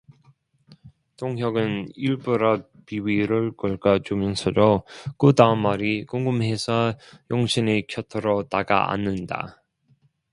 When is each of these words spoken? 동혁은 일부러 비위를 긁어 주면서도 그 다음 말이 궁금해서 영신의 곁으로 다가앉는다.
동혁은 1.17 1.89
일부러 1.93 2.63
비위를 2.87 3.51
긁어 3.55 3.99
주면서도 3.99 4.81
그 5.19 5.33
다음 5.35 5.59
말이 5.59 6.07
궁금해서 6.07 6.95
영신의 7.29 7.85
곁으로 7.85 8.49
다가앉는다. 8.49 9.61